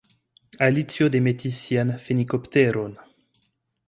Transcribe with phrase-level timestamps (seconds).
[0.67, 2.97] Alicio demetis sian fenikopteron.